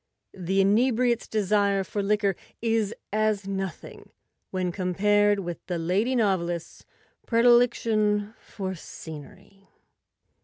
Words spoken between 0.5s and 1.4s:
inebriate's